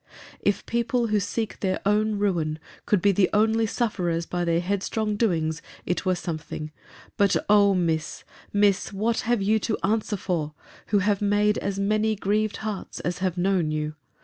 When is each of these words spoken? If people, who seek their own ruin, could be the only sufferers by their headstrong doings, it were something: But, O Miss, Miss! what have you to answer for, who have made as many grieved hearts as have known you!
If 0.39 0.65
people, 0.65 1.09
who 1.09 1.19
seek 1.19 1.59
their 1.59 1.79
own 1.85 2.17
ruin, 2.17 2.57
could 2.87 3.03
be 3.03 3.11
the 3.11 3.29
only 3.33 3.67
sufferers 3.67 4.25
by 4.25 4.43
their 4.43 4.59
headstrong 4.59 5.15
doings, 5.15 5.61
it 5.85 6.07
were 6.07 6.15
something: 6.15 6.71
But, 7.17 7.35
O 7.47 7.75
Miss, 7.75 8.23
Miss! 8.51 8.91
what 8.91 9.19
have 9.29 9.43
you 9.43 9.59
to 9.59 9.77
answer 9.83 10.17
for, 10.17 10.55
who 10.87 10.97
have 10.97 11.21
made 11.21 11.59
as 11.59 11.77
many 11.77 12.15
grieved 12.15 12.57
hearts 12.65 12.99
as 13.01 13.19
have 13.19 13.37
known 13.37 13.69
you! 13.69 13.93